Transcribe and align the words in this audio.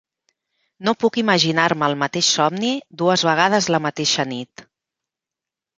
No 0.87 0.93
puc 1.03 1.19
imaginar-me 1.23 1.89
el 1.91 1.97
mateix 2.05 2.31
somni 2.39 2.73
dues 3.03 3.29
vegades 3.31 3.73
la 3.77 3.83
mateixa 3.89 4.31
nit. 4.35 4.67